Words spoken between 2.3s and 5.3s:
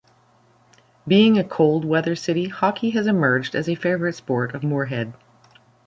hockey has emerged as a favorite sport of Moorhead.